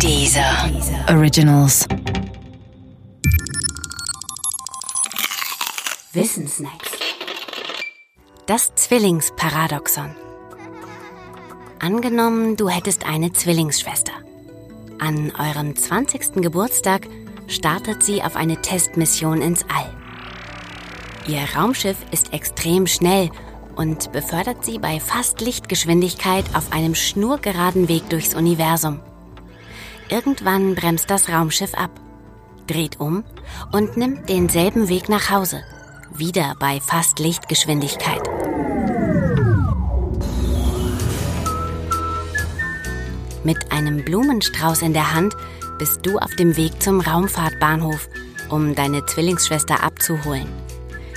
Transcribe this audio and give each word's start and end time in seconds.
Dieser 0.00 0.70
Originals. 1.08 1.86
Wissensnacks. 6.12 6.90
Das 8.46 8.74
Zwillingsparadoxon. 8.74 10.14
Angenommen, 11.78 12.56
du 12.56 12.68
hättest 12.68 13.06
eine 13.06 13.32
Zwillingsschwester. 13.32 14.12
An 14.98 15.32
eurem 15.38 15.76
20. 15.76 16.42
Geburtstag 16.42 17.08
startet 17.46 18.02
sie 18.02 18.22
auf 18.22 18.36
eine 18.36 18.60
Testmission 18.60 19.40
ins 19.40 19.64
All. 19.64 19.92
Ihr 21.26 21.46
Raumschiff 21.56 21.96
ist 22.10 22.32
extrem 22.32 22.86
schnell 22.86 23.30
und 23.76 24.12
befördert 24.12 24.64
sie 24.64 24.78
bei 24.78 25.00
fast 25.00 25.40
Lichtgeschwindigkeit 25.40 26.44
auf 26.54 26.72
einem 26.72 26.94
schnurgeraden 26.94 27.88
Weg 27.88 28.08
durchs 28.10 28.34
Universum. 28.34 29.00
Irgendwann 30.08 30.74
bremst 30.74 31.10
das 31.10 31.28
Raumschiff 31.28 31.74
ab, 31.74 31.90
dreht 32.66 33.00
um 33.00 33.24
und 33.72 33.96
nimmt 33.96 34.28
denselben 34.28 34.88
Weg 34.88 35.08
nach 35.08 35.30
Hause, 35.30 35.62
wieder 36.12 36.54
bei 36.58 36.80
fast 36.80 37.18
Lichtgeschwindigkeit. 37.18 38.22
Mit 43.44 43.72
einem 43.72 44.04
Blumenstrauß 44.04 44.82
in 44.82 44.94
der 44.94 45.12
Hand 45.14 45.34
bist 45.78 46.06
du 46.06 46.18
auf 46.18 46.34
dem 46.36 46.56
Weg 46.56 46.82
zum 46.82 47.00
Raumfahrtbahnhof, 47.00 48.08
um 48.48 48.74
deine 48.74 49.04
Zwillingsschwester 49.04 49.82
abzuholen. 49.82 50.48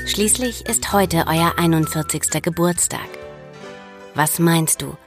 Schließlich 0.05 0.65
ist 0.67 0.93
heute 0.93 1.25
euer 1.27 1.53
41. 1.57 2.41
Geburtstag. 2.41 3.07
Was 4.15 4.39
meinst 4.39 4.81
du? 4.81 4.97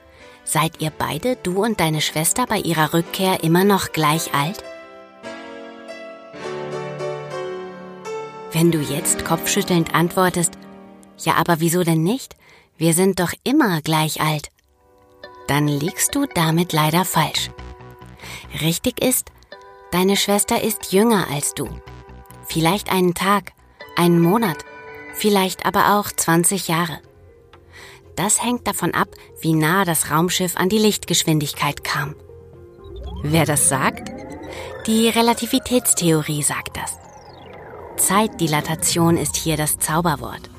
Seid 0.44 0.80
ihr 0.80 0.90
beide, 0.90 1.36
du 1.36 1.62
und 1.64 1.80
deine 1.80 2.00
Schwester, 2.00 2.46
bei 2.46 2.58
ihrer 2.58 2.92
Rückkehr 2.94 3.44
immer 3.44 3.64
noch 3.64 3.92
gleich 3.92 4.34
alt? 4.34 4.64
Wenn 8.52 8.72
du 8.72 8.78
jetzt 8.78 9.24
kopfschüttelnd 9.24 9.94
antwortest, 9.94 10.54
ja, 11.18 11.34
aber 11.34 11.60
wieso 11.60 11.84
denn 11.84 12.02
nicht? 12.02 12.36
Wir 12.76 12.94
sind 12.94 13.20
doch 13.20 13.32
immer 13.44 13.80
gleich 13.82 14.20
alt. 14.20 14.48
Dann 15.46 15.68
liegst 15.68 16.14
du 16.14 16.26
damit 16.26 16.72
leider 16.72 17.04
falsch. 17.04 17.50
Richtig 18.60 19.02
ist, 19.02 19.30
deine 19.92 20.16
Schwester 20.16 20.62
ist 20.62 20.92
jünger 20.92 21.28
als 21.30 21.54
du. 21.54 21.68
Vielleicht 22.46 22.90
einen 22.90 23.14
Tag, 23.14 23.52
einen 23.96 24.20
Monat, 24.20 24.64
vielleicht 25.14 25.66
aber 25.66 25.98
auch 25.98 26.10
20 26.10 26.68
Jahre. 26.68 27.00
Das 28.16 28.42
hängt 28.42 28.66
davon 28.66 28.94
ab, 28.94 29.08
wie 29.40 29.54
nah 29.54 29.84
das 29.84 30.10
Raumschiff 30.10 30.56
an 30.56 30.68
die 30.68 30.78
Lichtgeschwindigkeit 30.78 31.84
kam. 31.84 32.14
Wer 33.22 33.44
das 33.44 33.68
sagt? 33.68 34.10
Die 34.86 35.08
Relativitätstheorie 35.08 36.42
sagt 36.42 36.76
das. 36.76 36.98
Zeitdilatation 37.96 39.16
ist 39.16 39.36
hier 39.36 39.56
das 39.56 39.78
Zauberwort. 39.78 40.50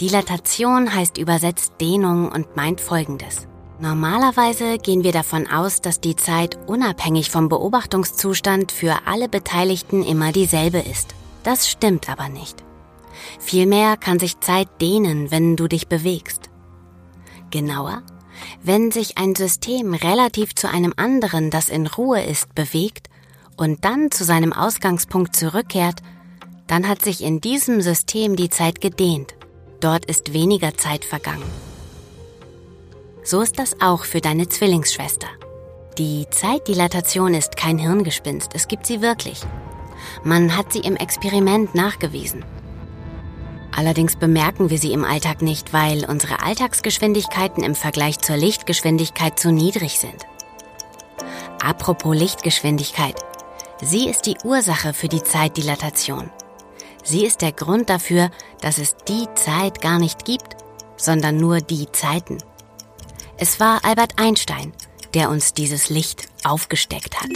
Dilatation 0.00 0.94
heißt 0.94 1.18
übersetzt 1.18 1.74
Dehnung 1.80 2.30
und 2.30 2.56
meint 2.56 2.80
Folgendes. 2.80 3.46
Normalerweise 3.78 4.76
gehen 4.78 5.04
wir 5.04 5.12
davon 5.12 5.46
aus, 5.46 5.80
dass 5.80 6.00
die 6.00 6.16
Zeit 6.16 6.58
unabhängig 6.66 7.30
vom 7.30 7.48
Beobachtungszustand 7.48 8.72
für 8.72 9.06
alle 9.06 9.28
Beteiligten 9.28 10.02
immer 10.02 10.32
dieselbe 10.32 10.78
ist. 10.78 11.14
Das 11.44 11.68
stimmt 11.68 12.10
aber 12.10 12.28
nicht. 12.28 12.62
Vielmehr 13.38 13.96
kann 13.96 14.18
sich 14.18 14.40
Zeit 14.40 14.68
dehnen, 14.80 15.30
wenn 15.30 15.56
du 15.56 15.66
dich 15.66 15.88
bewegst. 15.88 16.49
Genauer, 17.50 18.02
wenn 18.62 18.90
sich 18.90 19.18
ein 19.18 19.34
System 19.34 19.94
relativ 19.94 20.54
zu 20.54 20.68
einem 20.68 20.94
anderen, 20.96 21.50
das 21.50 21.68
in 21.68 21.86
Ruhe 21.86 22.22
ist, 22.22 22.54
bewegt 22.54 23.08
und 23.56 23.84
dann 23.84 24.10
zu 24.10 24.24
seinem 24.24 24.52
Ausgangspunkt 24.52 25.36
zurückkehrt, 25.36 26.00
dann 26.66 26.88
hat 26.88 27.02
sich 27.02 27.22
in 27.22 27.40
diesem 27.40 27.80
System 27.80 28.36
die 28.36 28.48
Zeit 28.48 28.80
gedehnt. 28.80 29.34
Dort 29.80 30.04
ist 30.04 30.32
weniger 30.32 30.76
Zeit 30.76 31.04
vergangen. 31.04 31.50
So 33.22 33.40
ist 33.40 33.58
das 33.58 33.80
auch 33.80 34.04
für 34.04 34.20
deine 34.20 34.48
Zwillingsschwester. 34.48 35.26
Die 35.98 36.26
Zeitdilatation 36.30 37.34
ist 37.34 37.56
kein 37.56 37.78
Hirngespinst, 37.78 38.52
es 38.54 38.68
gibt 38.68 38.86
sie 38.86 39.02
wirklich. 39.02 39.42
Man 40.24 40.56
hat 40.56 40.72
sie 40.72 40.80
im 40.80 40.96
Experiment 40.96 41.74
nachgewiesen. 41.74 42.44
Allerdings 43.74 44.16
bemerken 44.16 44.70
wir 44.70 44.78
sie 44.78 44.92
im 44.92 45.04
Alltag 45.04 45.42
nicht, 45.42 45.72
weil 45.72 46.04
unsere 46.04 46.42
Alltagsgeschwindigkeiten 46.42 47.62
im 47.62 47.74
Vergleich 47.74 48.18
zur 48.18 48.36
Lichtgeschwindigkeit 48.36 49.38
zu 49.38 49.52
niedrig 49.52 49.98
sind. 49.98 50.26
Apropos 51.62 52.16
Lichtgeschwindigkeit. 52.16 53.14
Sie 53.82 54.08
ist 54.08 54.26
die 54.26 54.36
Ursache 54.44 54.92
für 54.92 55.08
die 55.08 55.22
Zeitdilatation. 55.22 56.30
Sie 57.02 57.24
ist 57.24 57.42
der 57.42 57.52
Grund 57.52 57.88
dafür, 57.88 58.30
dass 58.60 58.78
es 58.78 58.96
die 59.08 59.26
Zeit 59.34 59.80
gar 59.80 59.98
nicht 59.98 60.24
gibt, 60.24 60.56
sondern 60.96 61.38
nur 61.38 61.60
die 61.60 61.90
Zeiten. 61.92 62.38
Es 63.38 63.58
war 63.58 63.84
Albert 63.84 64.20
Einstein, 64.20 64.72
der 65.14 65.30
uns 65.30 65.54
dieses 65.54 65.88
Licht 65.88 66.28
aufgesteckt 66.44 67.20
hat. 67.20 67.30